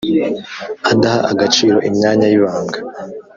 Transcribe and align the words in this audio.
Adaha 0.91 1.19
agaciro 1.31 1.77
imyanya 1.89 2.25
y’ibanga 2.31 2.77